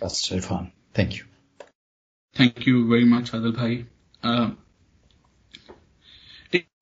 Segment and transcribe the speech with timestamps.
[0.00, 0.70] Pastor Irfan.
[0.94, 1.24] Thank you.
[2.40, 3.74] Thank you very much Adil भाई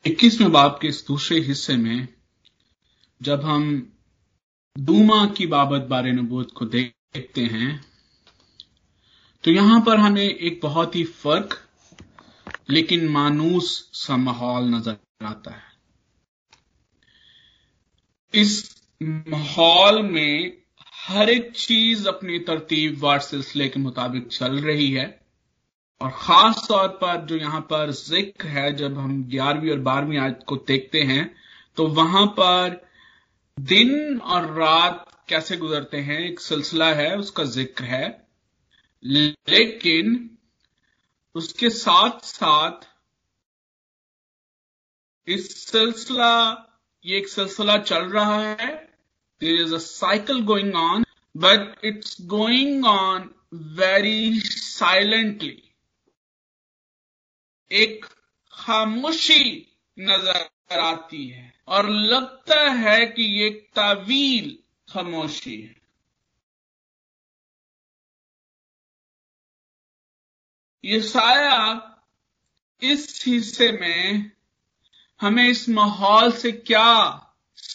[0.06, 2.08] इक्कीसवें बाब के इस दूसरे हिस्से में
[3.22, 3.92] जब हम
[4.78, 7.84] दूमा की बाबत बारे नबूत को देखते हैं
[9.44, 11.68] तो यहाँ पर हमें एक बहुत ही फ़र्क,
[12.70, 15.70] लेकिन मानूस सा माहौल नज़र आता है
[18.34, 20.61] इस माहौल में
[21.02, 25.06] हर एक चीज़ अपनी तरतीब, वार सिलसिले के मुताबिक चल रही है।
[26.00, 30.40] और खास तौर पर जो यहाँ पर ज़िक्र है, जब हम ग्यारहवीं और बारहवीं आयत
[30.48, 31.34] को देखते हैं
[31.76, 32.80] तो वहाँ पर
[33.58, 38.06] दिन और रात कैसे गुजरते हैं, एक सिलसिला है, उसका ज़िक्र है।
[39.02, 40.30] लेकिन
[41.34, 42.88] उसके साथ साथ
[45.28, 46.68] इस सिलसिला,
[47.04, 48.91] ये एक सिलसिला चल रहा है
[49.42, 53.30] there is a cycle going on but it's going on
[53.78, 55.62] very silently
[57.70, 58.04] एक
[58.52, 59.44] खामोशी
[59.98, 65.80] नज़र आती है और लगता है कि ये तावील खामोशी है।
[70.84, 71.58] ये साया
[72.82, 74.30] इस हिस्से में
[75.20, 77.21] हमें इस माहौल से क्या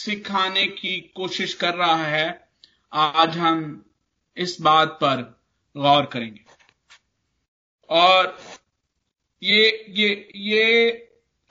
[0.07, 2.49] सिखाने की कोशिश कर रहा है,
[2.93, 3.85] आज हम
[4.37, 5.21] इस बात पर
[5.75, 6.45] गौर करेंगे।
[7.89, 8.37] और
[9.41, 10.63] ये ये ये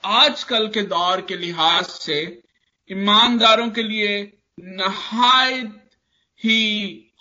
[0.03, 2.19] आजकल के दौर के लिहाज से
[2.89, 4.15] ईमानदारों के लिए
[4.59, 5.89] नहायत
[6.39, 6.59] ही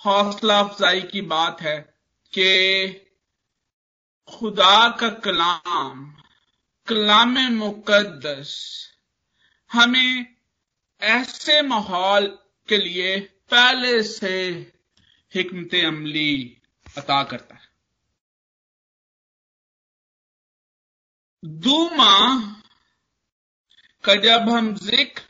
[0.07, 1.77] हौसला अफजाई की बात है
[2.33, 2.89] कि
[4.29, 6.05] खुदा का कलाम
[6.89, 8.55] कलाम मुकद्दस
[9.71, 10.36] हमें
[11.01, 12.27] ऐसे माहौल
[12.69, 13.19] के लिए
[13.51, 14.51] पहले से
[15.33, 16.63] हिकमत अमली
[16.99, 17.65] अता करता है।
[21.43, 22.17] दूमा
[24.05, 25.23] का जब हम ज़िक्र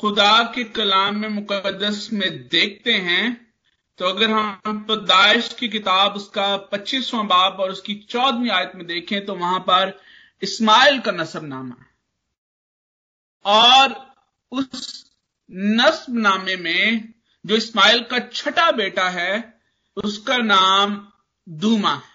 [0.00, 3.54] खुदा के कलाम में मुकदस में देखते हैं
[3.98, 9.24] तो अगर हम पैदाइश की किताब उसका पच्चीसवां बाब और उसकी चौदहवीं आयत में देखें
[9.26, 10.00] तो वहाँ पर
[10.42, 11.76] इस्माइल का नसब नामा
[13.44, 14.11] और
[14.52, 14.90] उस
[15.50, 17.12] नस्ब नामे में
[17.44, 19.32] जो इस्माइल का छठा बेटा है,
[19.96, 20.96] उसका नाम
[21.46, 22.10] दूमा है।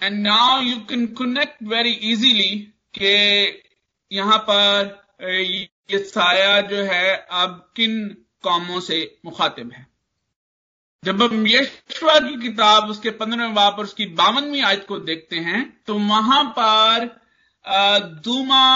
[0.00, 2.56] And now you can connect very easily
[2.94, 3.16] के
[4.10, 4.96] यहाँ पर
[5.32, 8.08] ये साया जो है अब किन
[8.42, 9.86] कौमों से मुखातिब है।
[11.02, 15.60] जब हम यशवा की किताब उसके पंद्रहवें बाप और उसकी बावनवीं आयत को देखते हैं
[15.86, 17.06] तो वहाँ पर
[18.24, 18.66] दूमा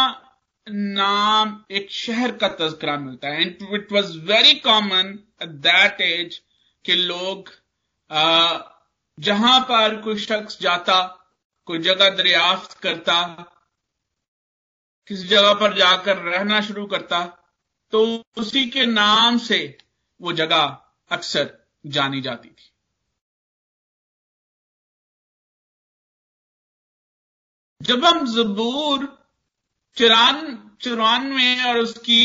[0.66, 6.40] नाम एक शहर का तस्करा मिलता है and it was very common at that age
[6.84, 7.50] के लोग
[9.18, 11.00] जहाँ पर कोई शख्स जाता,
[11.68, 13.22] कोई जगह दरियाफ्त करता,
[15.08, 17.24] किसी जगह पर जाकर रहना शुरू करता
[17.92, 18.02] तो
[18.36, 19.58] उसी के नाम से
[20.20, 20.76] वो जगह
[21.10, 21.50] अक्सर
[21.86, 22.71] जानी जाती थी।
[27.82, 29.06] जब हम जबूर
[29.96, 32.24] चौरान, चौरानवे और उसकी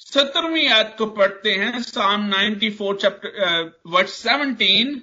[0.00, 5.00] सत्रहवीं आयत को पढ़ते हैं साम 94 चैप्टर वर्ष 17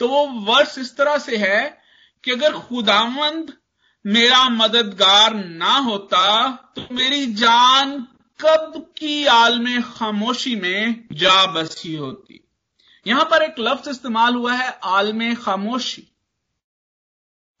[0.00, 1.60] तो वो वर्ष इस तरह से है
[2.24, 3.52] कि अगर खुदावंद
[4.04, 6.22] मेरा मददगार ना होता
[6.76, 8.06] तो मेरी जान
[8.40, 12.40] कब की आलम खामोशी में जा बसी होती।
[13.06, 16.08] यहाँ पर एक लफ्ज इस्तेमाल हुआ है आलम खामोशी।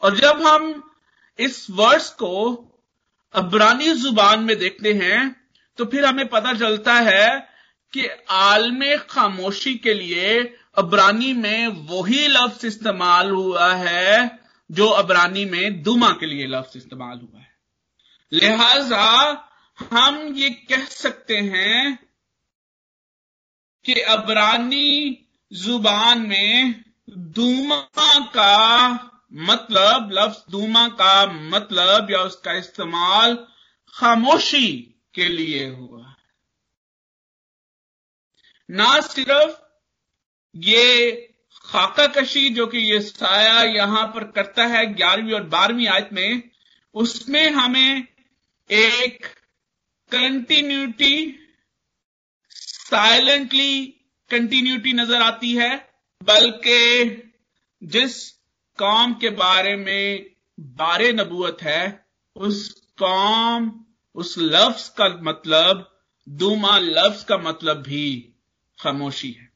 [0.02, 0.91] और जब हम
[1.42, 2.32] इस वर्ष को
[3.34, 5.48] अबरानी ज़ुबान में देखते हैं
[5.78, 7.48] तो फिर हमें पता चलता है
[7.92, 14.38] कि आलम खामोशी के लिए अबरानी में वही लफ्ज इस्तेमाल हुआ है
[14.70, 17.54] जो अबरानी में दुमा के लिए लफ्ज इस्तेमाल हुआ है।
[18.32, 19.08] लिहाजा
[19.90, 21.98] हम ये कह सकते हैं
[23.84, 25.18] कि अबरानी
[25.52, 27.86] ज़ुबान में दूमा
[28.18, 33.34] का मतलब लफ्ज दूमा का मतलब या उसका इस्तेमाल
[33.94, 34.68] खामोशी
[35.14, 36.14] के लिए हुआ।
[38.68, 39.60] ना सिर्फ़
[40.54, 41.10] ये
[41.66, 46.42] खाका कशी जो कि ये साया यहाँ पर करता है ग्यारहवीं और बारहवीं आयत में,
[46.94, 48.06] उसमें हमें
[48.70, 49.26] एक
[50.12, 51.38] कंटिन्यूटी
[52.50, 53.86] साइलेंटली
[54.30, 55.76] कंटिन्यूटी नज़र आती है,
[56.20, 57.32] बल्कि
[57.82, 58.41] जिस
[58.82, 60.26] कौम के बारे में
[60.58, 62.04] बारे नबूत है,
[62.36, 62.68] उस
[62.98, 63.70] कौम,
[64.14, 65.88] उस लफ्ज का मतलब
[66.26, 68.06] दूमा लफ्ज का मतलब भी
[68.78, 69.50] खामोशी है।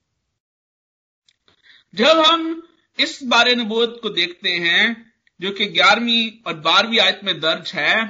[1.94, 2.62] जब हम
[2.98, 8.04] इस बारे नबूत को देखते हैं, जो कि ग्यारहवीं और बारहवीं आयत में दर्ज है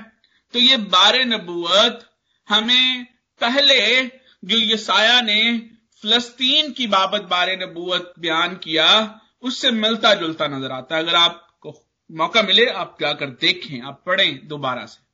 [0.54, 2.04] तो ये बारे नबूत
[2.48, 3.04] हमें
[3.40, 4.04] पहले
[4.44, 5.40] जो यसाया ने
[6.02, 8.88] फलस्तीन की बाबत बारे नबूत बयान किया
[9.42, 11.74] उससे मिलता जुलता नज़र आता है। अगर आपको
[12.10, 15.04] मौका मिले, आप जाकर देखें, आप पढ़ें दोबारा से।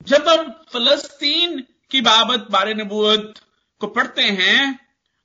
[0.00, 1.60] जब हम फलस्तीन
[1.90, 3.38] की बाबत, बारे नबूत
[3.80, 4.78] को पढ़ते हैं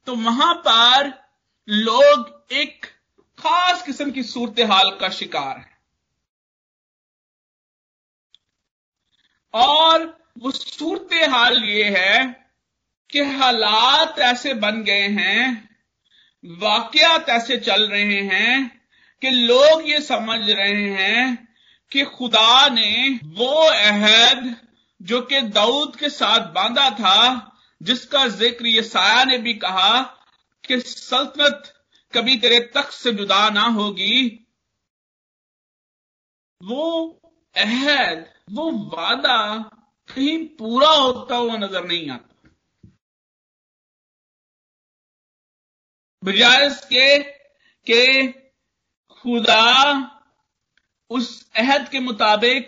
[0.08, 1.12] तो वहाँ पर
[1.68, 2.86] लोग एक
[3.40, 5.80] खास किस्म की सूरत हाल का शिकार है।
[9.54, 10.06] और
[10.40, 12.26] वो सूरत हाल ये है
[13.10, 15.71] कि हालात ऐसे बन गए हैं
[16.44, 18.82] वाकयात ऐसे चल रहे हैं
[19.22, 21.48] कि लोग ये समझ रहे हैं
[21.92, 24.56] कि खुदा ने वो अहद
[25.02, 27.48] जो कि दाऊद के साथ बांधा था,
[27.82, 30.02] जिसका ज़िक्र ये साया ने भी कहा
[30.64, 31.74] कि सल्तनत
[32.14, 34.48] कभी तेरे तख्त से जुदा ना होगी।
[36.62, 37.08] वो
[37.56, 39.58] अहद, वो वादा
[40.10, 42.31] कहीं पूरा होता हुआ नज़र नहीं आता।
[46.24, 47.20] बजाय इसके
[47.88, 48.28] के
[49.10, 49.92] खुदा
[51.10, 52.68] उस अहद के मुताबिक,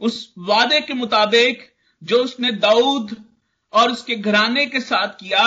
[0.00, 3.16] उस वादे के मुताबिक जो उसने दाऊद
[3.72, 5.44] और उसके घराने के साथ किया,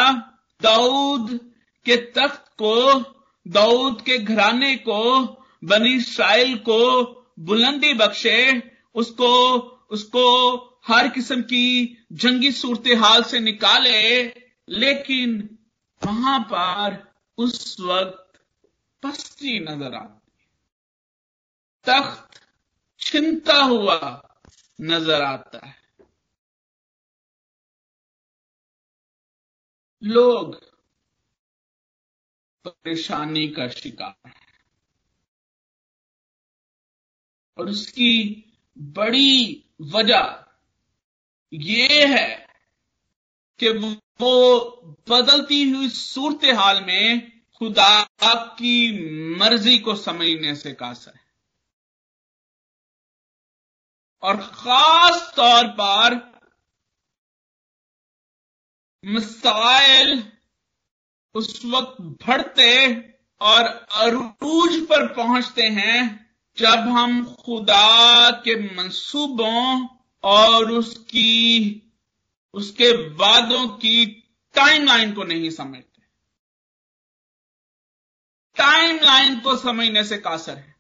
[0.62, 1.40] दाऊद
[1.86, 3.00] के तख्त को,
[3.48, 5.22] दाऊद के घराने को,
[5.64, 7.04] बनी इसराइल को
[7.40, 8.62] बुलंदी बख्शे,
[8.96, 9.58] उसको
[9.92, 10.56] उसको
[10.88, 14.24] हर किस्म की जंगी सूरत हाल से निकाले,
[14.70, 15.58] लेकिन
[16.02, 17.09] वहाँ पर
[17.40, 18.42] उस वक्त
[19.04, 20.32] पस्ती नज़र आती।
[21.84, 22.48] तख्त
[23.00, 24.30] छिनता हुआ
[24.82, 25.78] नज़र आता है।
[30.04, 30.56] लोग
[32.66, 34.34] परेशानी का शिकार है।
[37.58, 38.44] और उसकी
[38.78, 40.46] बड़ी वजह
[41.54, 42.49] ये है
[43.60, 44.66] कि वो
[45.10, 48.76] बदलती हुई सूरत हाल में खुदा की
[49.36, 51.28] मर्ज़ी को समझने से कासर है।
[54.24, 56.16] और खास तौर पर
[59.04, 60.24] मिसाइल
[61.36, 62.72] उस वक्त बढ़ते
[63.42, 69.88] और अरूज पर पहुँचते हैं जब हम खुदा के मंसूबों
[70.24, 71.86] और उसकी
[72.54, 74.06] उसके वादों की
[74.56, 76.02] टाइमलाइन को नहीं समझते।
[78.56, 80.76] टाइमलाइन को समझने से कासर है।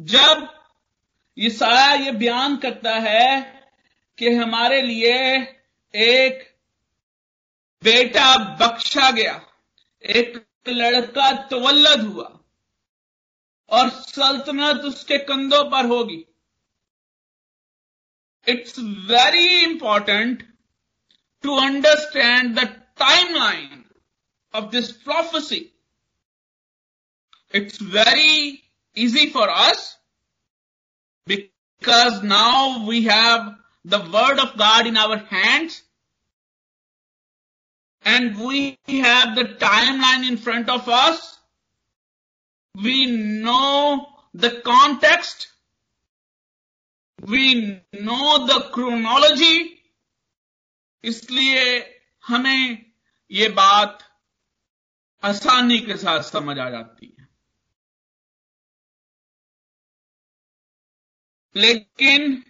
[0.00, 0.48] जब
[1.38, 3.40] ये सारा ये बयान करता है
[4.18, 5.14] कि हमारे लिए
[5.94, 6.58] एक
[7.82, 9.40] बेटा बख्शा गया,
[10.04, 12.37] एक लड़का तवल्लद हुआ
[13.69, 16.23] और सल्तनत उसके कंधों पर होगी
[18.47, 18.79] it's
[19.09, 20.43] very important
[21.43, 22.67] to understand the
[22.99, 23.83] time line
[24.53, 25.61] of this prophecy
[27.53, 28.47] it's very
[28.97, 29.89] easy for us
[31.83, 35.81] because now we have the word of God in our hands
[38.05, 41.36] and we have the timeline in front of us.
[42.84, 45.48] We know the context.
[47.18, 49.74] We know the chronology.
[51.04, 51.64] इसलिए
[52.24, 52.84] हमें
[53.30, 53.98] ये बात
[55.22, 57.26] आसानी के साथ समझ आ जाती है
[61.56, 62.42] लेकिन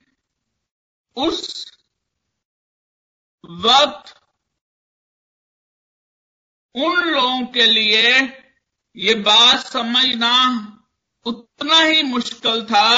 [1.16, 1.70] उस
[3.44, 4.14] वक्त
[6.75, 8.20] उन लोगों के लिए
[8.98, 10.34] ये बात समझना
[11.26, 12.88] उतना ही मुश्किल था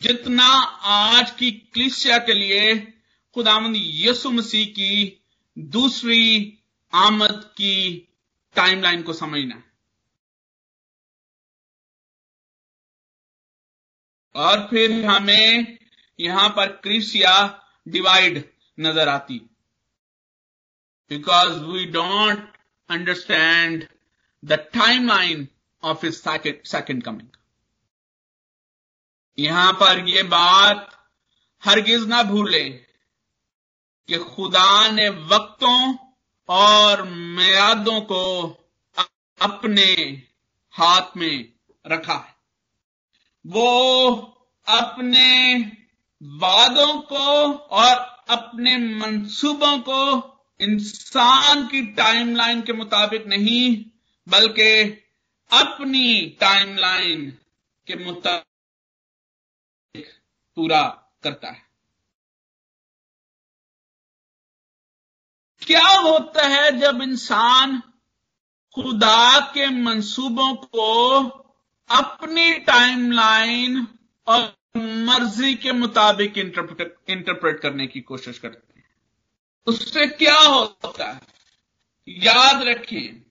[0.00, 0.46] जितना
[0.90, 2.76] आज की क्लिसिया के लिए
[3.36, 5.22] खुदामंद यसु मसीह की
[5.56, 6.58] दूसरी
[6.92, 7.74] आमद की
[8.56, 9.62] टाइमलाइन को समझना
[14.34, 15.78] और फिर हमें
[16.18, 17.34] यहाँ पर क्रिसिया
[17.88, 18.42] डिवाइड
[18.78, 19.38] नज़र आती।
[21.10, 22.56] Because we don't
[22.90, 23.88] understand
[24.44, 25.48] the time line
[25.84, 27.28] of इस सेकेंड कमिंग
[29.38, 30.90] यहाँ पर यह बात
[31.62, 32.84] हरगिज ना भूलें
[34.08, 35.96] कि खुदा ने वक्तों
[36.48, 38.46] और मयादों को
[39.40, 40.22] अपने
[40.70, 41.52] हाथ में
[41.86, 42.36] रखा है।
[43.46, 44.14] वो
[44.66, 45.56] अपने
[46.22, 47.96] वादों को और
[48.28, 50.00] अपने मंसूबों को
[50.60, 53.84] इंसान की टाइमलाइन के मुताबिक नहीं
[54.28, 54.70] बल्कि
[55.50, 57.30] अपनी टाइमलाइन
[57.86, 58.46] के मुताबिक
[60.56, 60.82] पूरा
[61.22, 61.66] करता है।
[65.66, 67.80] क्या होता है जब इंसान
[68.74, 71.22] खुदा के मंसूबों को
[71.90, 73.86] अपनी टाइमलाइन
[74.26, 74.40] और
[74.76, 78.88] मर्ज़ी के मुताबिक इंटरप्रेट करने की कोशिश करते हैं?
[79.66, 81.20] उससे क्या होता है?
[82.08, 83.26] याद रखें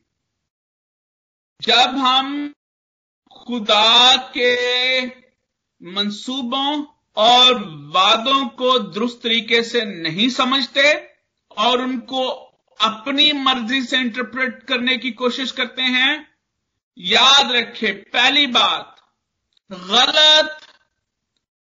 [1.65, 2.53] जब हम
[3.31, 5.05] खुदा के
[5.81, 6.85] मंसूबों
[7.17, 7.53] और
[7.93, 10.93] वादों को दुरुस्त तरीके से नहीं समझते
[11.57, 12.25] और उनको
[12.79, 16.35] अपनी मर्ज़ी से इंटरप्रेट करने की कोशिश करते हैं,
[16.97, 18.95] याद रखें पहली बात,
[19.71, 20.57] गलत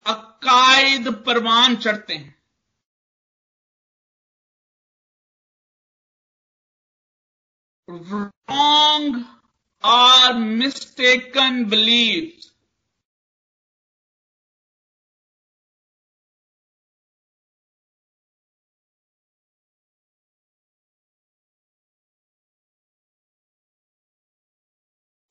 [0.06, 2.34] अकायद परवान चढ़ते हैं।
[7.88, 9.24] Wrong
[9.84, 12.50] or mistaken beliefs.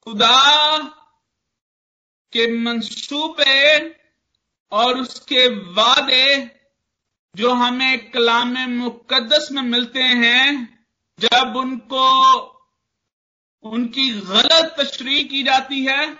[0.07, 0.77] खुदा
[2.33, 3.89] के मंसूबे
[4.71, 6.51] और उसके वादे
[7.35, 10.79] जो हमें कलाम मुकदस में मिलते हैं,
[11.19, 12.52] जब उनको
[13.63, 16.17] उनकी गलत तशरी की जाती है,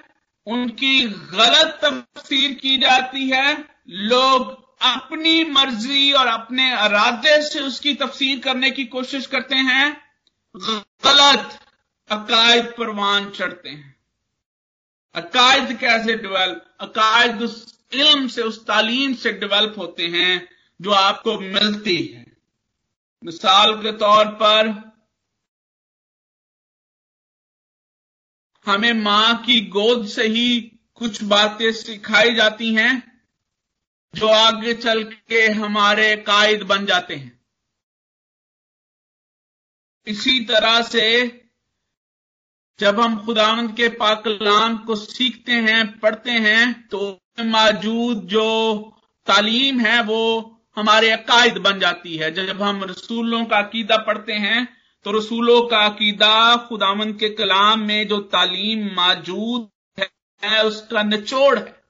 [0.48, 8.40] उनकी गलत तफसीर की जाती है। लोग अपनी मर्ज़ी और अपने इरादे से उसकी तफसीर
[8.40, 10.02] करने की कोशिश करते हैं,
[10.56, 11.60] गलत
[12.10, 13.96] अकायद परवान चढ़ते हैं।
[15.16, 20.48] अकायद कैसे डेवलप अकायद उस इल्म से, उस तालीम से डेवलप होते हैं
[20.82, 22.26] जो आपको मिलती है।
[23.24, 24.93] मिसाल के तौर पर
[28.66, 30.60] हमें माँ की गोद से ही
[30.96, 33.22] कुछ बातें सिखाई जाती हैं,
[34.14, 37.32] जो आगे चल के हमारे कायद बन जाते हैं।
[40.08, 41.06] इसी तरह से
[42.80, 48.48] जब हम खुदावंद के पाकलाम को सीखते हैं, पढ़ते हैं तो मौजूद जो
[49.28, 54.68] तालीम है, वो हमारे अकायद बन जाती है। जब हम रसूलों का अकीदा पढ़ते हैं
[55.06, 59.70] तो रसूलों का अकीदा खुदावन के कलाम में जो तालीम मौजूद
[60.44, 61.84] है, उसका निचोड़ है।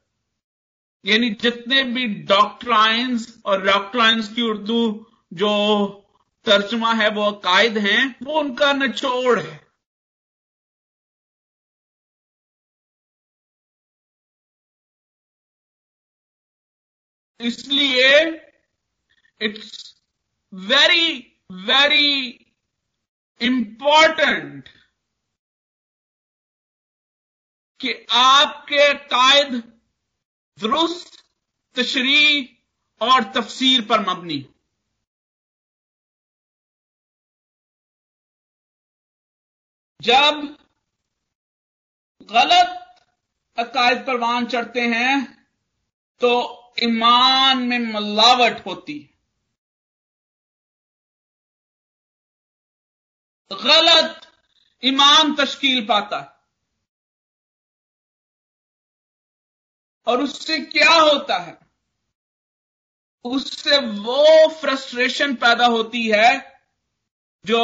[1.05, 5.49] यानी जितने भी डॉक्ट्राइंस और डॉक्ट्राइंस की उर्दू जो
[6.45, 9.67] तर्जमा है, वो अकायद हैं, वो उनका निचोड़ है।
[17.41, 18.19] इसलिए
[19.41, 20.01] इट्स
[20.53, 21.17] वेरी
[21.51, 22.39] वेरी
[23.41, 24.69] इंपॉर्टेंट
[27.79, 29.53] कि आपके कायद
[30.57, 31.23] दुरुस्त
[31.75, 32.43] तशरी
[33.01, 34.39] और तफसीर पर मबनी
[40.01, 40.41] जब
[42.29, 42.79] गलत
[43.57, 45.15] अकायद परवान चढ़ते हैं
[46.21, 46.31] तो
[46.83, 49.12] ईमान में मिलावट होती है।
[53.51, 54.21] गलत
[54.83, 56.31] इमाम तश्कील पाता है।
[60.07, 61.57] और उससे क्या होता है?
[63.25, 66.59] उससे वो फ्रस्ट्रेशन पैदा होती है
[67.45, 67.61] जो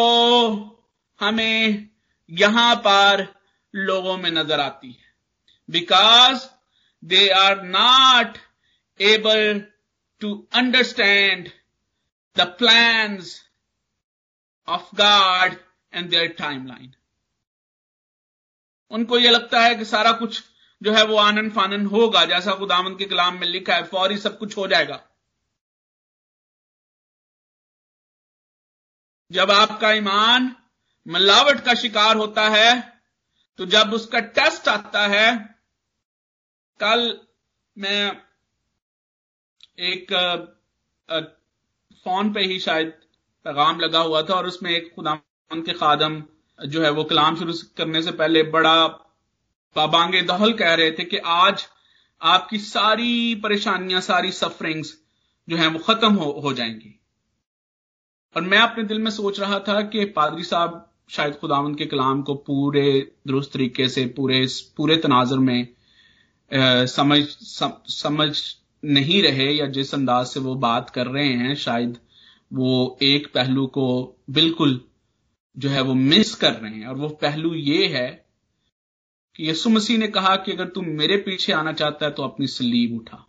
[1.19, 1.89] हमें
[2.29, 3.25] यहाँ पर
[3.74, 5.13] लोगों में नज़र आती है।
[5.69, 6.48] Because
[7.03, 8.38] they are not
[9.00, 9.59] able
[10.21, 11.50] to understand
[12.36, 13.50] the plans
[14.67, 15.55] of God
[15.93, 16.93] and their timeline
[18.91, 20.43] उनको यह लगता है कि सारा कुछ
[20.81, 24.38] जो है वो आनंद फानंद होगा, जैसा खुदामंद के कलाम में लिखा है, फौरी सब
[24.38, 25.01] कुछ हो जाएगा।
[29.31, 30.55] जब आपका ईमान
[31.05, 32.72] मिलावट का शिकार होता है
[33.60, 35.36] तो जब उसका टेस्ट आता है,
[36.79, 37.19] कल
[37.77, 38.22] मैं
[39.84, 40.13] एक
[42.05, 42.89] फ़ोन पे ही शायद
[43.46, 45.13] पैगाम लगा हुआ था और उसमें एक खुदा
[45.53, 46.24] के खादम
[46.65, 48.88] जो है वो कलाम शुरू करने से पहले बड़ा
[49.75, 51.68] पाबांगे दहल कह रहे थे कि आज
[52.22, 55.00] आपकी सारी परेशानियाँ सारी सफरिंग्स
[55.50, 57.00] जो है वो खत्म हो, हो जाएँगी।
[58.36, 62.22] और मैं अपने दिल में सोच रहा था कि पादरी साहब शायद खुदावंद के कलाम
[62.22, 65.68] को पूरे दुरुस्त तरीके से पूरे पूरे तनाजर में
[66.86, 68.39] समझ सम, समझ
[68.86, 71.98] नहीं रहे या जिस अंदाज से वो बात कर रहे हैं शायद
[72.53, 74.88] वो एक पहलू को बिल्कुल
[75.58, 78.25] जो है वो मिस कर रहे हैं। और वो पहलू ये है
[79.36, 82.48] कि यसु मसीह ने कहा कि अगर तू मेरे पीछे आना चाहता है तो अपनी
[82.48, 83.25] सलीब उठा।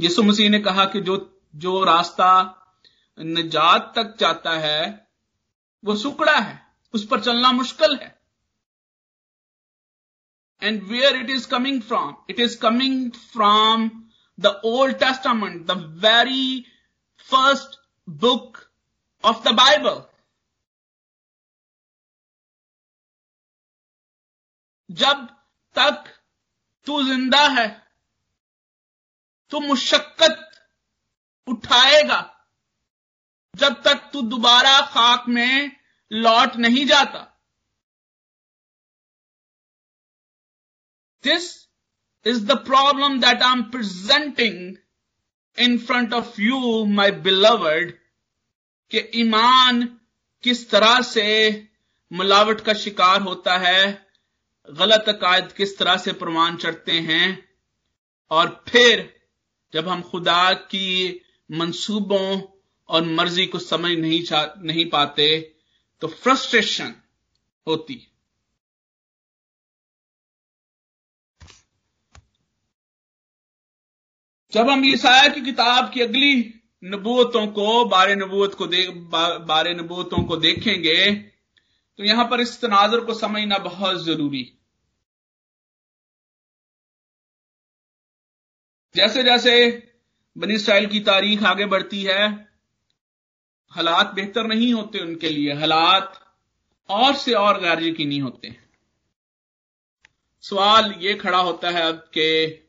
[0.00, 2.58] यसु मसीह ने कहा कि जो जो रास्ता
[3.18, 5.08] निजात तक जाता है,
[5.84, 8.21] वो सुकड़ा है, उस पर चलना मुश्किल है।
[10.62, 13.88] And where it is coming from it is coming from
[14.38, 16.64] the Old Testament the very
[17.28, 17.78] first
[18.08, 18.58] book
[19.24, 20.02] of the Bible
[24.90, 25.26] जब
[25.76, 26.04] तक
[26.86, 27.68] तू ज़िंदा है
[29.52, 30.48] तो मुशक्कत
[31.46, 32.18] उठाएगा।
[33.54, 35.70] जब तक तू दोबारा खाक में
[36.10, 37.20] लौट नहीं जाता।
[41.26, 44.76] Is the problem that I am presenting
[45.58, 47.92] in front of you my beloved
[48.90, 49.82] कि ईमान
[50.44, 51.26] किस तरह से
[52.10, 54.06] मिलावट का शिकार होता है,
[54.68, 57.48] गलत अकायद किस तरह से प्रमाण चढ़ते हैं,
[58.30, 59.14] और फिर
[59.72, 62.40] जब हम खुदा की मंसूबों
[62.88, 64.22] और मर्ज़ी को समझ नहीं
[64.64, 65.56] नहीं पाते
[66.00, 66.94] तो फ्रस्ट्रेशन
[67.66, 67.94] होती
[74.52, 76.34] जब हम ईसाया की किताब की अगली
[76.82, 78.90] नबूतों को, बारे नबूत को देख
[79.46, 81.12] बारे नबूतों को देखेंगे
[81.98, 84.42] तो यहाँ पर इस तनाजर को समझना बहुत ज़रूरी।
[88.94, 89.54] जैसे जैसे
[90.36, 92.28] बनी इसराइल की तारीख आगे बढ़ती है,
[93.72, 96.20] हालात बेहतर नहीं होते उनके लिए, हालात
[96.88, 98.54] और से और गैर यकीनी होते।
[100.44, 102.61] सवाल ये खड़ा होता है अब कि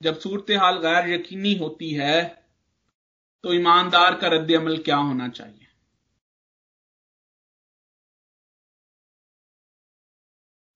[0.00, 2.22] जब सूरत हाल गैर यकीनी होती है
[3.44, 5.66] तो ईमानदार का रद्द अमल क्या होना चाहिए?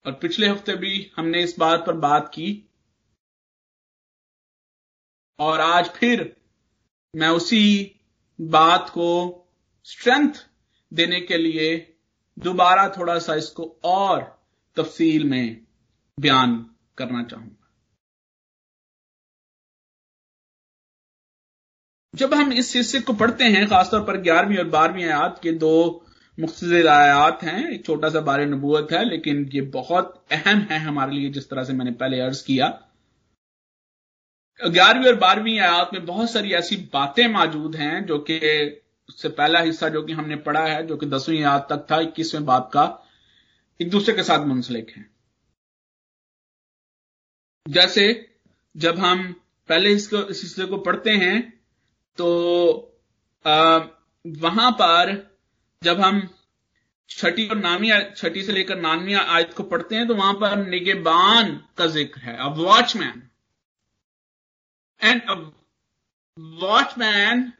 [0.05, 2.51] और पिछले हफ़्ते भी हमने इस बात पर बात की,
[5.39, 6.35] और आज फिर
[7.13, 7.65] मैं उसी
[8.39, 9.09] बात को
[9.87, 10.45] स्ट्रेंथ
[10.91, 11.75] देने के लिए
[12.37, 14.21] दोबारा थोड़ा सा इसको और
[14.77, 15.65] तफसील में
[16.17, 16.57] बयान
[16.97, 17.64] करना चाहूँगा।
[22.15, 26.05] जब हम इस हिस्से को पढ़ते हैं, खासतौर पर ग्यारहवीं और बारहवीं आयात के दो
[26.39, 31.11] मुख्तर आयात हैं। एक छोटा सा बार नबूत है, लेकिन ये बहुत अहम है हमारे
[31.11, 32.81] लिए, जिस तरह से मैंने पहले अर्ज़ किया।
[34.67, 38.37] ग्यारहवीं और बारहवीं आयात में बहुत सारी ऐसी बातें मौजूद हैं, जो कि
[39.09, 42.45] उससे पहला हिस्सा जो कि हमने पढ़ा है, जो कि दसवीं आयात तक था, इक्कीसवें
[42.45, 43.05] बाप का,
[43.81, 45.09] एक दूसरे के साथ मुंसलिक है।
[47.69, 48.35] जैसे
[48.77, 51.54] जब हम पहले इसको, इस हिस्से को पढ़ते हैं
[52.17, 52.91] तो
[53.45, 53.77] आ,
[54.25, 55.13] वहाँ पर
[55.81, 56.27] जब हम
[57.09, 61.55] छठी और नामी छठी से लेकर नानवी आयत को पढ़ते हैं तो वहाँ पर निगेबान
[61.77, 63.21] का ज़िक्र है। अब वॉचमैन
[65.01, 65.21] एंड
[66.61, 67.51] वॉचमैन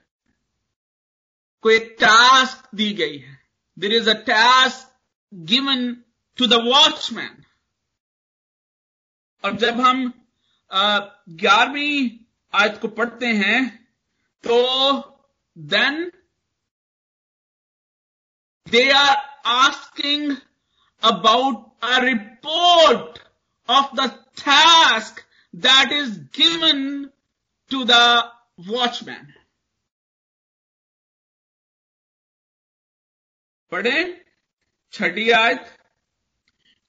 [1.64, 3.38] को एक टास्क दी गई है।
[3.78, 4.92] There is a task
[5.32, 5.94] given
[6.38, 7.44] to the watchman
[9.44, 10.12] और जब हम
[10.72, 12.10] ग्यारहवीं
[12.54, 13.85] आयत को पढ़ते हैं
[14.45, 14.61] तो
[15.57, 16.05] then
[18.67, 19.17] they are
[19.53, 20.37] asking
[21.03, 23.19] about a report
[23.69, 24.09] of the
[24.45, 26.87] task that is given
[27.71, 28.05] to the
[28.69, 29.27] watchman.
[33.73, 33.99] पढ़े
[34.95, 35.67] छठी आयत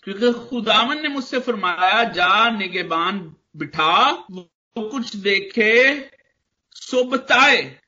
[0.04, 3.20] क्योंकि खुदावन ने मुझसे फरमाया जा निगेबान
[3.58, 3.98] बिठा
[4.32, 5.74] वो कुछ देखे
[6.81, 7.81] सो बताए।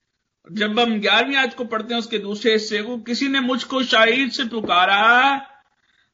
[0.53, 4.31] जब हम ग्यारहवीं आज को पढ़ते हैं, उसके दूसरे हिस्से को, किसी ने मुझको शाहिद
[4.31, 5.01] से पुकारा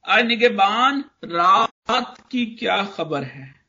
[0.09, 3.65] आज निगेबान, रात की क्या खबर है?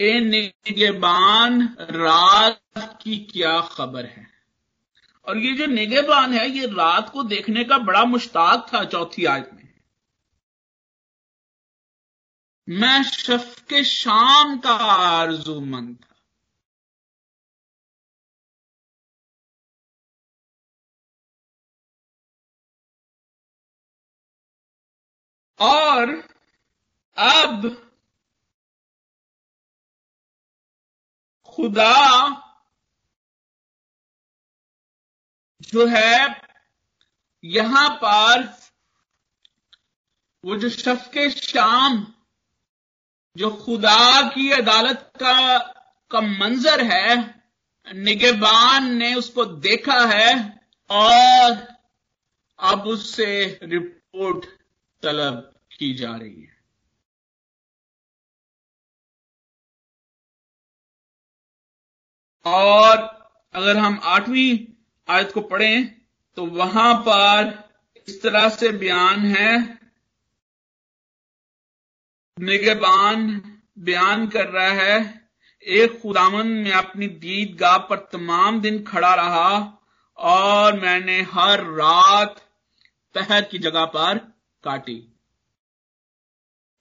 [0.00, 4.28] ए निगेबान, रात की क्या खबर है?
[5.28, 9.50] और ये जो निगेबान है, ये रात को देखने का बड़ा मुश्ताक था चौथी आयत
[9.54, 9.68] में।
[12.68, 16.11] मैं शफ के शाम का आरजूमंद था।
[25.62, 26.10] और
[27.18, 27.68] अब
[31.46, 31.94] खुदा
[35.62, 36.40] जो है
[37.44, 38.42] यहाँ पर
[40.44, 42.06] वो जो शफक शाम,
[43.36, 45.58] जो खुदा की अदालत का
[46.10, 47.16] का मंजर है,
[47.86, 51.52] निगेबान ने उसको देखा है और
[52.58, 54.44] अब उससे रिपोर्ट
[55.02, 55.51] तलब।
[55.82, 56.50] की जा रही है।
[62.46, 62.96] और
[63.54, 64.58] अगर हम आठवीं
[65.08, 66.02] आयत को पढ़ें
[66.36, 67.52] तो वहाँ पर
[68.08, 69.56] इस तरह से बयान है।
[72.36, 73.26] निगेबान
[73.78, 75.28] बयान कर रहा है,
[75.66, 79.50] एक खुदामन में अपनी दीद गाह पर तमाम दिन खड़ा रहा
[80.18, 82.40] और मैंने हर रात
[83.14, 84.18] पहर की जगह पर
[84.64, 85.11] काटी।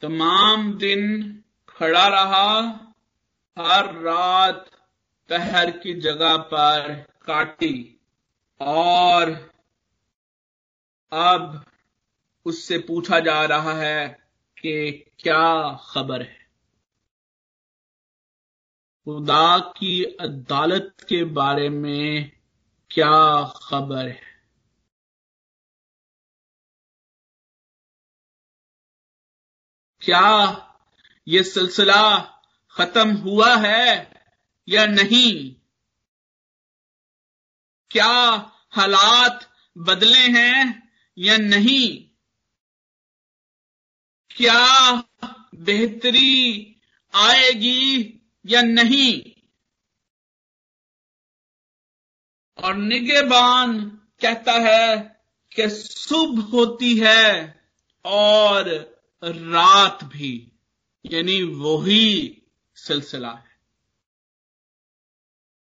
[0.01, 1.31] तमाम दिन
[1.69, 2.61] खड़ा रहा,
[3.59, 4.69] हर रात
[5.29, 7.99] पहर की जगह पर काटी
[8.61, 9.51] और
[11.11, 11.65] अब
[12.45, 14.07] उससे पूछा जा रहा है
[14.61, 16.41] कि क्या खबर है।
[19.05, 22.31] खुदा की अदालत के बारे में
[22.91, 24.30] क्या खबर है?
[30.01, 30.27] क्या
[31.27, 32.19] ये सिलसिला
[32.75, 34.11] खत्म हुआ है
[34.69, 35.55] या नहीं?
[37.91, 38.13] क्या
[38.71, 42.07] हालात बदले हैं या नहीं?
[44.31, 44.91] क्या
[45.55, 46.77] बेहतरी
[47.15, 49.21] आएगी या नहीं?
[52.57, 53.79] और निगेबान
[54.21, 54.97] कहता है
[55.55, 57.63] कि सुबह होती है
[58.05, 58.69] और
[59.23, 60.51] रात भी,
[61.05, 62.41] यानी वही
[62.75, 63.51] सिलसिला है।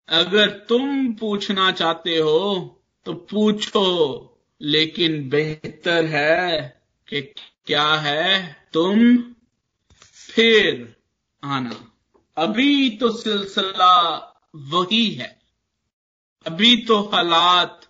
[0.10, 3.86] अगर तुम पूछना चाहते हो तो पूछो,
[4.62, 7.22] लेकिन बेहतर है कि
[7.66, 9.18] क्या है, तुम
[10.02, 10.96] फिर
[11.44, 11.94] आना।
[12.38, 14.18] अभी तो सिलसिला
[14.56, 15.42] वही है।
[16.46, 17.88] अभी तो हालात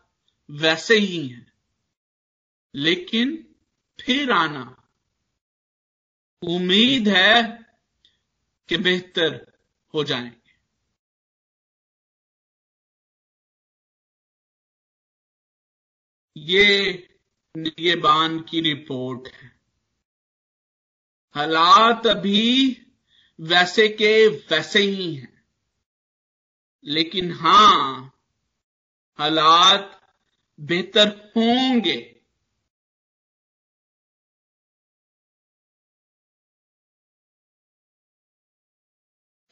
[0.52, 1.54] वैसे ही हैं,
[2.76, 3.56] लेकिन
[4.02, 4.81] फिर आना।
[6.44, 7.66] उम्मीद है
[8.70, 9.52] कि बेहतर
[9.94, 10.42] हो जाएँगे।
[16.38, 17.08] ये
[17.80, 19.56] ये बान की रिपोर्ट है।
[21.36, 22.78] हालात अभी
[23.40, 25.44] वैसे के वैसे ही हैं।
[26.86, 28.20] लेकिन हाँ,
[29.18, 30.14] हालात
[30.60, 32.11] बेहतर होंगे।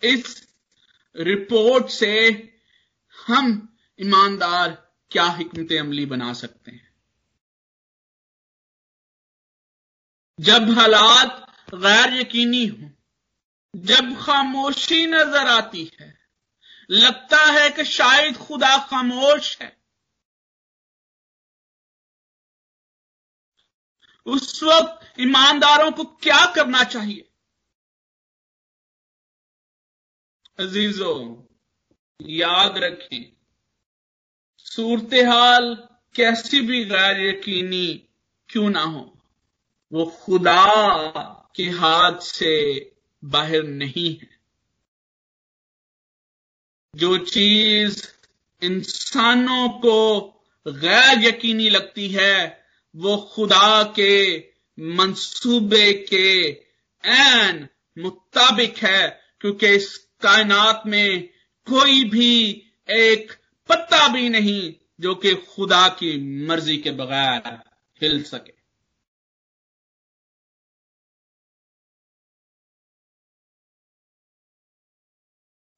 [0.04, 0.48] इस
[1.16, 2.30] रिपोर्ट से
[3.28, 6.94] हम ईमानदार क्या हिकमत अमली बना सकते हैं?
[10.40, 12.90] जब हालात गैर यकीनी हो,
[13.76, 16.20] जब खामोशी नज़र आती है,
[16.90, 19.80] लगता है कि शायद खुदा खामोश है,
[24.26, 27.29] उस वक्त ईमानदारों को क्या करना चाहिए?
[30.60, 31.44] अजीजों,
[32.22, 33.32] याद रखें
[34.58, 35.76] सूरत हाल
[36.16, 38.10] कैसी भी गैर यकीनी
[38.50, 39.18] क्यों ना हो,
[39.94, 40.66] वो खुदा
[41.56, 42.92] के हाथ से
[43.24, 44.30] बाहर नहीं है।
[46.96, 48.08] जो चीज़
[48.62, 50.22] इंसानों को
[50.68, 54.38] गैर यकीनी लगती है, वो खुदा के
[54.80, 56.50] मंसूबे के
[57.04, 57.68] एन
[57.98, 61.28] मुताबिक है, क्योंकि इस कायनात में
[61.68, 62.50] कोई भी
[62.90, 63.32] एक
[63.70, 67.60] पत्ता भी नहीं जो कि खुदा की मर्ज़ी के बगैर
[68.02, 68.54] हिल सके।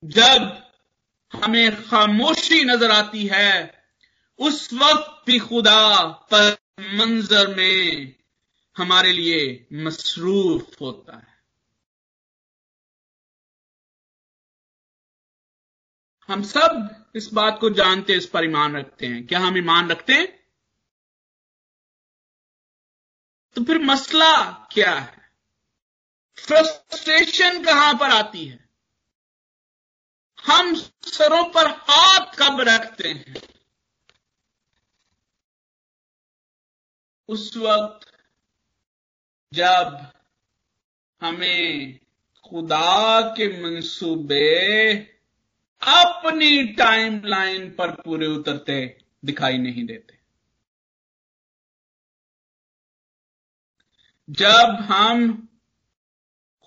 [0.04, 0.72] जब
[1.34, 3.84] हमें खामोशी नज़र आती है,
[4.40, 8.16] उस वक्त भी खुदा पर मंजर में
[8.78, 11.31] हमारे लिए मसरूफ होता है।
[16.32, 20.14] हम सब इस बात को जानते, इस पर ईमान रखते हैं। क्या हम ईमान रखते
[20.14, 20.44] हैं?
[23.56, 25.32] तो फिर मसला क्या है?
[26.40, 28.70] फ्रस्ट्रेशन कहाँ पर आती है?
[30.46, 33.36] हम सरों पर हाथ कब रखते हैं?
[37.28, 38.26] उस वक्त
[39.54, 40.12] जब
[41.22, 42.00] हमें
[42.50, 45.11] खुदा के मंसूबे
[45.82, 50.20] अपनी टाइमलाइन पर पूरे उतरते दिखाई नहीं देते।
[54.30, 55.48] जब हम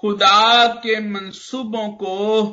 [0.01, 2.45] खुदा के मंसूबों को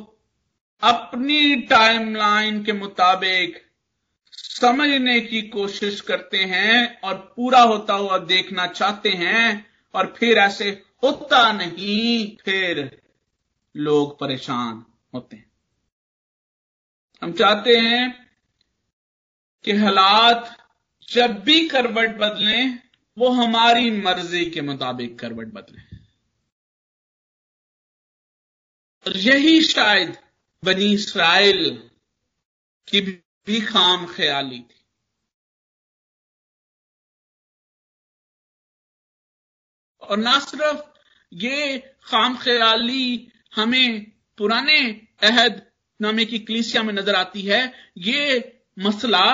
[0.82, 3.62] अपनी टाइमलाइन के मुताबिक
[4.32, 10.70] समझने की कोशिश करते हैं और पूरा होता हुआ देखना चाहते हैं और फिर ऐसे
[11.04, 13.02] होता नहीं, फिर
[13.76, 15.51] लोग परेशान होते हैं।
[17.22, 18.30] हम चाहते हैं
[19.64, 20.56] कि हालात
[21.08, 22.78] जब भी करवट बदलें,
[23.18, 25.98] वो हमारी मर्ज़ी के मुताबिक करवट बदलें।
[29.06, 30.18] और यही शायद
[30.64, 31.90] बनी इसराइल
[32.88, 33.00] की
[33.46, 34.86] भी खाम ख्याली थी।
[40.02, 40.98] और ना सिर्फ़
[41.32, 45.71] ये खाम ख्याली हमें पुराने अहद
[46.02, 47.62] नामे की कलीसिया में नज़र आती है।
[47.98, 48.20] ये
[48.78, 49.24] मसला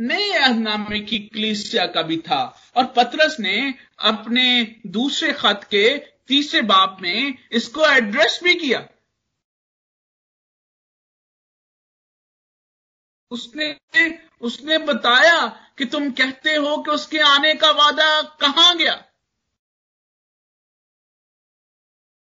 [0.00, 2.42] नए अहदनामे की कलीसिया का भी था।
[2.76, 4.46] और पतरस ने अपने
[4.86, 8.88] दूसरे खत के तीसरे बाप में इसको एड्रेस भी किया।
[13.30, 13.76] उसने
[14.40, 15.46] उसने बताया
[15.78, 18.94] कि तुम कहते हो कि उसके आने का वादा कहाँ गया?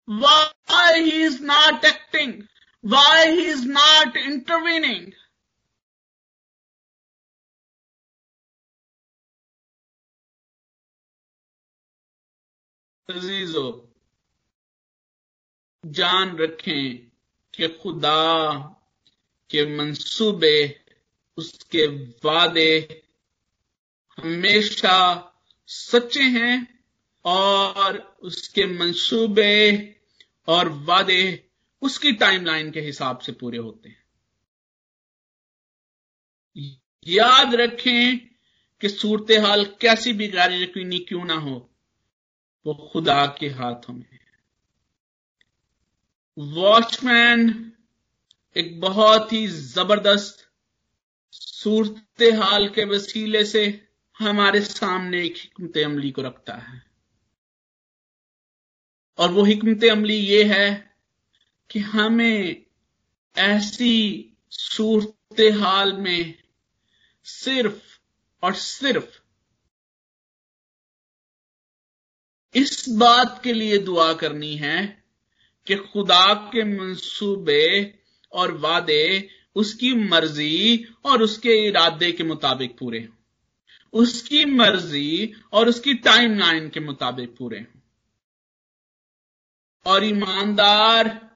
[0.09, 2.33] Why he is not acting?
[2.89, 5.13] Why he is not intervening?
[13.09, 13.93] अजीजो,
[15.85, 16.99] जान रखें
[17.55, 18.53] कि खुदा
[19.51, 20.85] के मंसूबे,
[21.39, 21.87] उसके
[22.25, 23.03] वादे
[24.19, 24.99] हमेशा
[25.69, 26.83] सच्चे हैं
[27.25, 29.55] और उसके मंसूबे
[30.49, 31.46] और वादे
[31.83, 34.05] उसकी टाइमलाइन के हिसाब से पूरे होते हैं।
[37.07, 38.19] याद रखें
[38.81, 41.71] कि सूरत हाल कैसी भी गैर यकीनी क्यों ना हो,
[42.67, 44.25] वो खुदा के हाथों में है।
[46.39, 47.73] वॉचमैन
[48.57, 50.51] एक बहुत ही ज़बरदस्त
[51.33, 56.83] सूरत हाल के वसीले से हमारे सामने एक हिकमत अमली को रखता है।
[59.19, 60.96] और वो हिकमत अमली ये है
[61.71, 62.67] कि हमें
[63.37, 66.39] ऐसी सूरत हाल में
[67.25, 67.99] सिर्फ़
[68.45, 69.21] और सिर्फ़
[72.55, 75.05] इस बात के लिए दुआ करनी है
[75.67, 77.99] कि खुदा के मंसूबे
[78.33, 83.17] और वादे उसकी मर्ज़ी और उसके इरादे के मुताबिक पूरे हों।
[83.93, 87.81] उसकी मर्ज़ी और उसकी टाइमलाइन के मुताबिक पूरे हों।
[89.87, 91.36] और ईमानदार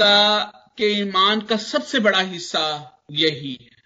[0.00, 0.44] का,
[0.78, 2.64] के ईमान का सबसे बड़ा हिस्सा
[3.10, 3.76] यही है।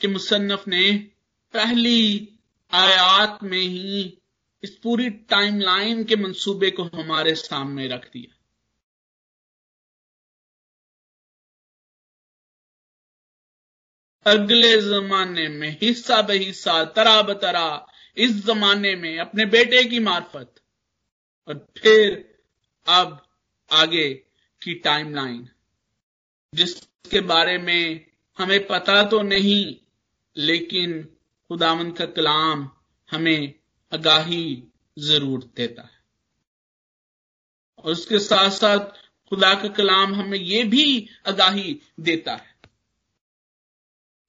[0.00, 0.92] के मुसन्फ ने
[1.54, 2.00] पहली
[2.72, 4.02] आयात में ही
[4.62, 8.34] इस पूरी टाइमलाइन के मंसूबे को हमारे सामने रख दिया।
[14.26, 17.68] अगले जमाने में हिस्सा बहिस्सा तरा बतरा
[18.18, 20.54] इस जमाने में अपने बेटे की मार्फत।
[21.48, 22.38] और फिर
[22.86, 23.26] अब
[23.70, 24.08] आगे
[24.62, 25.48] की टाइमलाइन
[26.52, 28.06] जिसके बारे में
[28.38, 29.76] हमें पता तो नहीं,
[30.36, 31.02] लेकिन
[31.50, 32.68] खुदामंद का कलाम
[33.10, 33.54] हमें
[33.92, 34.64] आगाही
[34.98, 35.98] ज़रूर देता है।
[37.78, 38.90] और उसके साथ साथ
[39.28, 42.56] खुदा का कलाम हमें यह भी आगाही देता है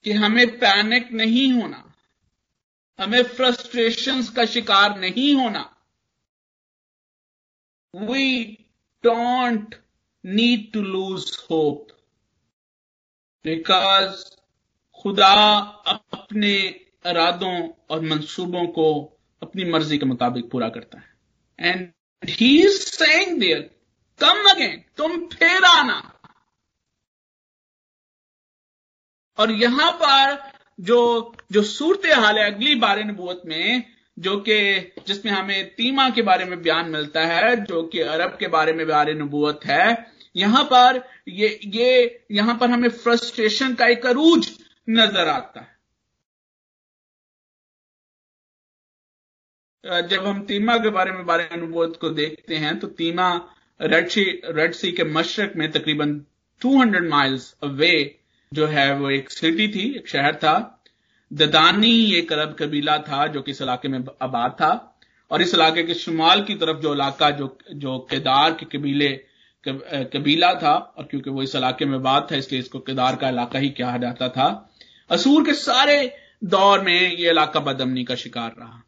[0.05, 1.88] कि हमें पैनिक नहीं होना।
[2.99, 5.61] हमें फ्रस्ट्रेशंस का शिकार नहीं होना।
[7.93, 8.45] We
[9.03, 9.75] don't
[10.23, 11.87] need to lose hope
[13.45, 14.25] because
[15.01, 15.33] खुदा
[15.87, 16.53] अपने
[17.05, 17.55] इरादों
[17.89, 18.87] और मंसूबों को
[19.41, 21.07] अपनी मर्ज़ी के मुताबिक पूरा करता है।
[21.59, 21.91] And
[22.23, 23.61] he saying there
[24.19, 25.99] come again तुम फिर आना।
[29.37, 30.37] और यहाँ पर
[30.79, 30.99] जो
[31.51, 33.83] जो सूरत हाल है अगली बारे नबूत में,
[34.17, 38.47] जो कि, जिसमें हमें तीमा के बारे में बयान मिलता है, जो कि अरब के
[38.47, 44.05] बारे में बारे नबूत है, यहाँ पर ये ये, यहाँ पर हमें फ्रस्ट्रेशन का एक
[44.05, 44.49] अरूज
[44.87, 45.77] नज़र आता है।
[49.83, 53.29] जब हम तीमा के बारे में बारे अनुबोध को देखते हैं तो तीमा
[53.79, 56.13] रेड सी रेड सी के मशरक में तकरीबन
[56.61, 57.91] 200 माइल्स अवे
[58.53, 60.83] जो है वो एक सिटी थी, एक शहर था।
[61.31, 64.69] ददानी एक अरब कबीला था, जो कि इस इलाके में आबाद था।
[65.31, 69.09] और इस इलाके के शुमाल की तरफ़ जो इलाका, जो जो केदार के कबीले
[69.67, 73.59] कबीला था, और क्योंकि वो इस इलाके में आबाद था, इसलिए इसको केदार का इलाका
[73.59, 74.47] ही कहा जाता था।
[75.09, 78.83] असूर के सारे दौर में ये इलाका बदमनी का शिकार रहा।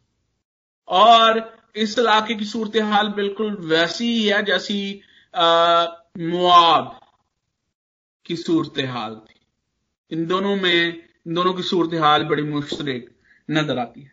[0.88, 5.00] और इस इलाके की सूरत हाल बिल्कुल वैसी ही है, जैसी
[6.18, 6.98] मुआब
[8.26, 9.34] की सूरत हाल थी।
[10.12, 13.10] इन दोनों में, इन दोनों की सूरत हाल बड़ी मुश्तरक
[13.48, 14.10] नज़र आती है।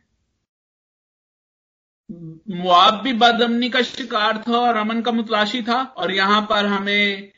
[2.54, 7.32] मुआब भी बदमनी का शिकार था और अमन का मुतलाशी था और यहाँ पर हमें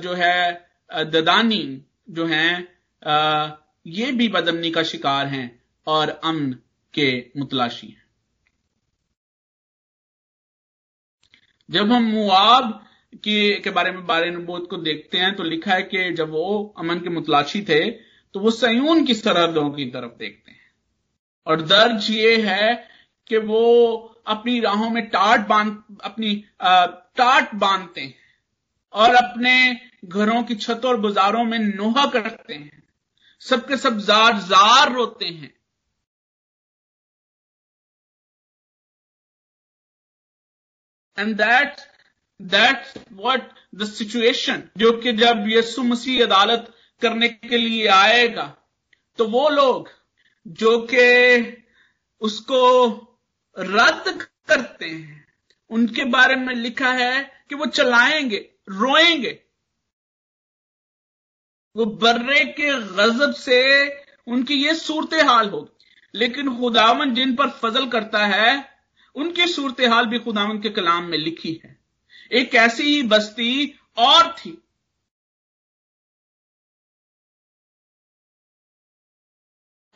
[0.00, 0.66] जो है
[1.06, 2.68] ददानी, जो है
[3.86, 6.52] ये भी बदमनी का शिकार हैं और अमन
[6.94, 8.04] के मुतलाशी हैं।
[11.68, 12.85] जब हम मुआब
[13.16, 16.74] की, के बारे में, बारे नबूत को देखते हैं तो लिखा है कि जब वो
[16.78, 17.90] अमन के मुतलाशी थे
[18.34, 20.60] तो वो सयून की सरहदों की तरफ़ देखते हैं।
[21.46, 22.88] और दर्ज ये है
[23.30, 23.62] कि वो
[24.26, 28.14] अपनी राहों में टाट बाँध, अपनी टाट बांधते हैं
[28.94, 29.54] और अपने
[30.04, 32.82] घरों की छतों और बाजारों में नोहा करते हैं।
[33.42, 35.54] सबके सब जार जार रोते हैं।
[41.18, 41.76] And that
[42.42, 48.56] that's what the situation जो कि जब यसु मसीह अदालत करने के लिए आएगा
[49.18, 49.88] तो वो लोग
[50.48, 51.64] जो कि
[52.20, 52.86] उसको
[53.58, 55.26] रद्द करते हैं,
[55.70, 59.42] उनके बारे में लिखा है कि वो चलाएँगे, रोएँगे।
[61.76, 63.88] वो बर्रे के गजब से
[64.26, 65.72] उनकी ये सूरत हाल होगी
[66.14, 68.68] लेकिन खुदावन जिन पर फजल करता है,
[69.14, 71.75] उनकी सूरत हाल भी खुदावन के कलाम में लिखी है।
[72.32, 74.62] एक ऐसी ही बस्ती और थी।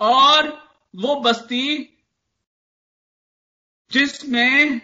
[0.01, 0.49] और
[0.97, 1.97] वो बस्ती
[3.91, 4.81] जिसमें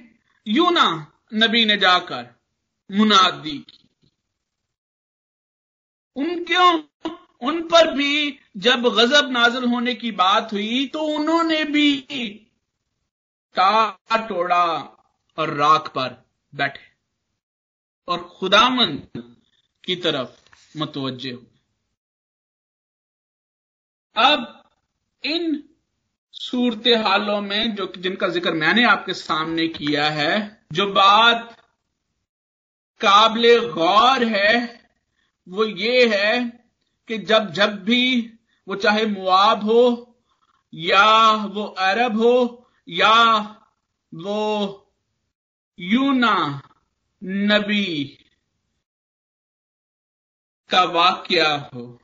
[0.47, 0.89] यूना
[1.35, 2.35] नबी ने जाकर
[2.91, 3.89] मुनादी की।
[6.17, 6.57] उनके,
[7.47, 11.93] उन पर भी जब गजब नाजल होने की बात हुई तो उन्होंने भी
[13.57, 14.65] टा टोड़ा
[15.39, 16.86] और राख पर बैठे।
[18.09, 18.97] और खुदामन
[19.85, 21.55] की तरफ़ मतवजे हुए
[24.17, 24.63] अब
[25.25, 25.63] इन
[26.33, 31.57] सूरत हालों में जो जिनका ज़िक्र मैंने आपके सामने किया है, जो बात
[33.01, 34.81] काबिल गौर है,
[35.49, 36.41] वो ये है
[37.09, 38.33] कि जब जब भी
[38.69, 40.15] वो चाहे मुआब हो,
[40.75, 43.41] या वो अरब हो, या
[44.15, 44.95] वो
[45.79, 46.63] यूना
[47.29, 48.05] नबी
[50.71, 52.03] का वाक्य हो।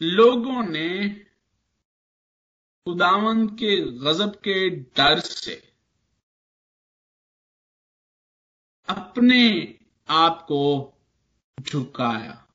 [0.00, 1.08] लोगों ने
[2.86, 5.72] खुदावन के गजब के डर से
[8.88, 10.92] अपने आप को
[11.60, 12.49] झुकाया।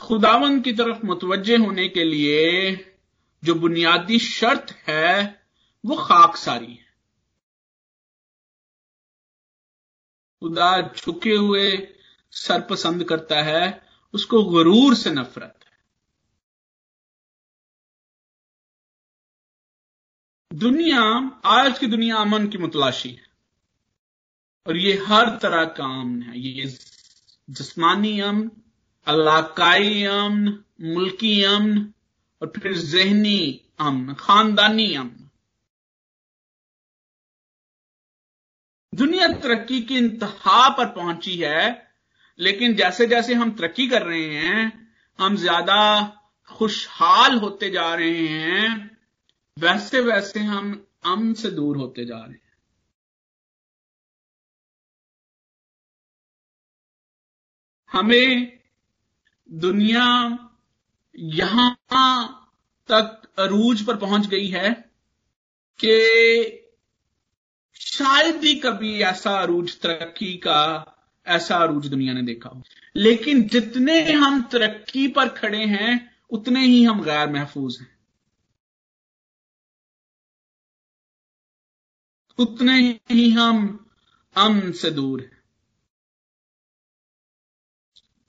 [0.00, 2.76] खुदावन की तरफ़ मुतवजे होने के लिए
[3.44, 5.42] जो बुनियादी शर्त है,
[5.86, 6.86] वो खाक सारी है।
[10.40, 11.94] खुदा झुके हुए
[12.30, 15.70] सर पसंद करता है, उसको गरूर से नफरत है।
[20.58, 21.02] दुनिया,
[21.44, 23.28] आज की दुनिया अमन की मुतलाशी है।
[24.66, 26.66] और ये हर तरह का अमन है। ये
[27.50, 28.50] जिस्मानी अमन
[29.06, 30.58] अलाकाई अमन
[30.94, 31.92] मुल्की अमन
[32.42, 33.40] और फिर जहनी
[33.80, 35.28] अमन खानदानी अमन
[38.92, 41.90] दुनिया तरक्की की इंतहा पर पहुँची है,
[42.38, 45.76] लेकिन जैसे जैसे हम तरक्की कर रहे हैं, हम ज़्यादा
[46.50, 48.90] खुशहाल होते जा रहे हैं
[49.56, 50.72] वैसे वैसे हम
[51.04, 52.40] अम से दूर होते जा रहे हैं।
[57.90, 58.59] हमें
[59.52, 60.04] दुनिया
[61.18, 61.74] यहाँ
[62.90, 64.90] तक अरूज पर पहुँच गई है
[65.84, 65.96] कि
[67.74, 70.96] शायद ही कभी ऐसा अरूज, तरक्की का
[71.26, 72.62] ऐसा अरूज दुनिया ने देखा हो।
[72.96, 77.98] लेकिन जितने हम तरक्की पर खड़े हैं, उतने ही हम गैर महफूज हैं।
[82.38, 83.86] उतने ही हम
[84.36, 85.42] अमन से दूर हैं।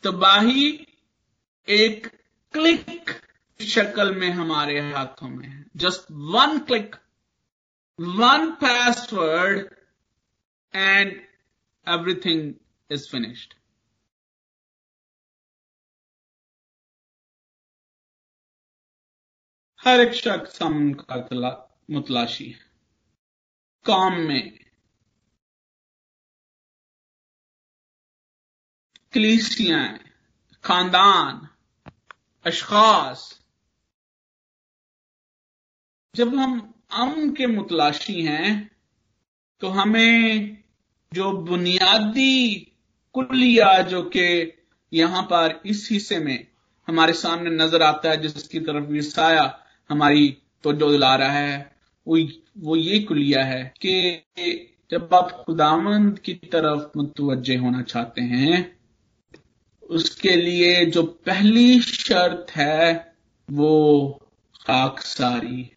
[0.03, 0.87] तबाही
[1.67, 2.07] एक
[2.53, 3.09] क्लिक
[3.59, 6.95] शक्ल में हमारे हाथों में है। Just one click
[7.99, 9.73] one password
[10.73, 11.11] and
[11.87, 12.53] everything
[12.89, 13.53] is finished
[19.79, 21.15] हर एक शख्स हम का
[21.91, 22.49] मुतलाशी
[23.85, 24.57] काम में
[29.13, 29.85] कलीसियाँ
[30.63, 31.47] खानदान
[32.45, 33.29] अशखास।
[36.15, 36.59] जब हम
[36.91, 38.69] अमन के मुतलाशी हैं
[39.61, 40.57] तो हमें
[41.11, 42.55] जो बुनियादी
[43.15, 44.27] कुलिया जो कि
[44.91, 46.47] यहाँ पर इस हिस्से में
[46.87, 49.43] हमारे सामने नज़र आता है, जिसकी तरफ़ विसाया
[49.89, 51.71] हमारी तो जो रहा है,
[52.07, 52.17] वो
[52.57, 58.80] वो ये कुलिया है कि जब आप खुदामंद की तरफ़ मुतवजे होना चाहते हैं
[59.91, 63.15] उसके लिए जो पहली शर्त है,
[63.51, 64.19] वो
[64.61, 65.71] खाकसारी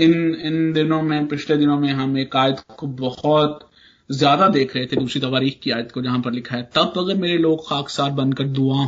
[0.00, 3.70] इन इन दिनों में, पिछले दिनों में हम एक आयत को बहुत
[4.10, 7.14] ज़्यादा देख रहे थे, दूसरी तवारीख की आयत को, जहाँ पर लिखा है, तब अगर
[7.14, 8.86] मेरे लोग खाकसार बनकर दुआ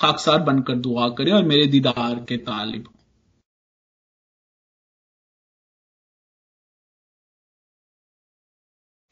[0.00, 3.03] खाकसार बनकर दुआ करें और मेरे दीदार के तालिब नए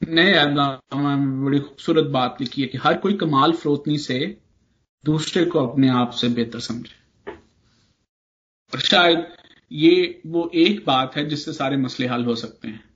[0.09, 4.39] में बड़ी खूबसूरत बात लिखी है कि हर कोई कमाल फरोतनी से
[5.05, 7.33] दूसरे को अपने आप से बेहतर समझे।
[8.73, 9.37] और शायद
[9.73, 12.93] ये वो एक बात है जिससे सारे मसले हल हो सकते हैं।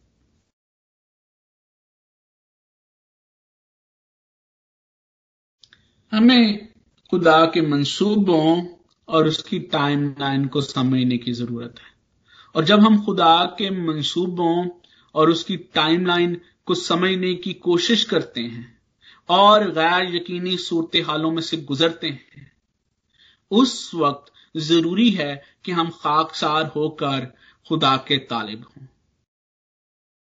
[6.13, 6.73] हमें
[7.11, 8.67] खुदा के मंसूबों
[9.09, 11.95] और उसकी टाइमलाइन को समझने की ज़रूरत है।
[12.55, 14.69] और जब हम खुदा के मंसूबों
[15.17, 18.79] और उसकी टाइमलाइन को समझने की कोशिश करते हैं
[19.29, 22.53] और गैर यकीनी सूरत हालों में से गुजरते हैं।
[23.51, 27.35] उस वक्त ज़रूरी है कि हम खाकसार होकर
[27.69, 28.87] खुदा के तालिब हों।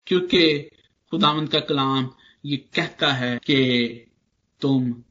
[0.06, 0.58] क्योंकि
[1.10, 2.10] खुदावंद का कलाम
[2.44, 3.88] ये कहता है कि
[4.60, 5.02] तुम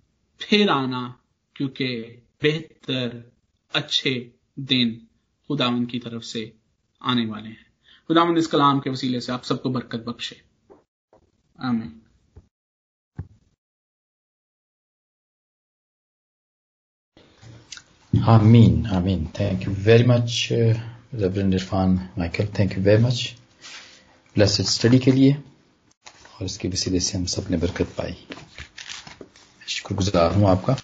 [0.42, 1.20] फिर आना
[1.56, 1.88] क्योंकि
[2.42, 3.32] बेहतर
[3.74, 5.08] अच्छे दिन
[5.48, 6.54] खुदावन की तरफ़ से
[7.02, 7.69] आने वाले हैं।
[8.10, 10.42] खुदा इस कलाम के वसीले से आप सबको बरकत बख्शे।
[11.60, 12.02] आमीन।
[18.30, 20.50] आमीन आमीन। Thank you very much
[21.54, 22.48] Irfan Michael.
[22.60, 23.36] Thank you very much
[24.36, 28.28] blessed study के लिए। और इसके वसीले से हम सबने बरकत पाई।
[29.68, 30.76] शुक्रगुजार हूँ आपका।